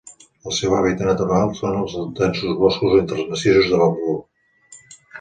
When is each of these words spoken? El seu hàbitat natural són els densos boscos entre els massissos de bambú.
El 0.45 0.53
seu 0.59 0.71
hàbitat 0.77 1.09
natural 1.09 1.53
són 1.59 1.77
els 1.83 1.95
densos 2.21 2.59
boscos 2.65 2.99
entre 3.05 3.21
els 3.23 3.31
massissos 3.37 3.73
de 3.75 3.85
bambú. 3.87 4.21